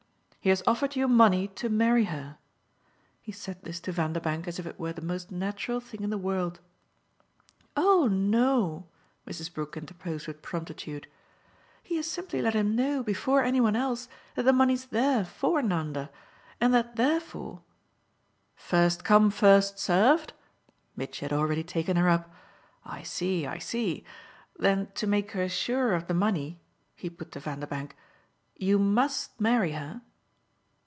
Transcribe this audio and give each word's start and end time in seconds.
"He 0.43 0.49
has 0.49 0.63
offered 0.65 0.95
you 0.95 1.07
money 1.07 1.47
to 1.49 1.69
marry 1.69 2.05
her." 2.05 2.39
He 3.21 3.31
said 3.31 3.61
this 3.61 3.79
to 3.81 3.91
Vanderbank 3.91 4.47
as 4.47 4.57
if 4.57 4.65
it 4.65 4.79
were 4.79 4.91
the 4.91 4.99
most 5.03 5.29
natural 5.29 5.79
thing 5.79 6.01
in 6.01 6.09
the 6.09 6.17
world. 6.17 6.59
"Oh 7.77 8.07
NO" 8.11 8.87
Mrs. 9.27 9.53
Brook 9.53 9.77
interposed 9.77 10.25
with 10.25 10.41
promptitude: 10.41 11.05
"he 11.83 11.97
has 11.97 12.07
simply 12.09 12.41
let 12.41 12.55
him 12.55 12.75
know 12.75 13.03
before 13.03 13.43
any 13.43 13.61
one 13.61 13.75
else 13.75 14.09
that 14.33 14.41
the 14.45 14.51
money's 14.51 14.87
there 14.87 15.23
FOR 15.25 15.61
Nanda, 15.61 16.09
and 16.59 16.73
that 16.73 16.95
therefore!" 16.95 17.61
"First 18.55 19.03
come 19.03 19.29
first 19.29 19.77
served?" 19.77 20.33
Mitchy 20.95 21.23
had 21.23 21.33
already 21.33 21.63
taken 21.63 21.97
her 21.97 22.09
up. 22.09 22.33
"I 22.83 23.03
see, 23.03 23.45
I 23.45 23.59
see. 23.59 24.03
Then 24.57 24.87
to 24.95 25.05
make 25.05 25.33
her 25.33 25.47
sure 25.47 25.93
of 25.93 26.07
the 26.07 26.15
money," 26.15 26.59
he 26.95 27.11
put 27.11 27.31
to 27.33 27.39
Vanderbank, 27.39 27.95
"you 28.55 28.79
MUST 28.79 29.39
marry 29.39 29.73
her?" 29.73 30.01